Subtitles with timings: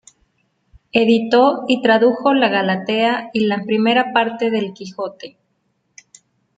[0.93, 5.37] Editó y tradujo la "Galatea" y la primera parte del "Quijote".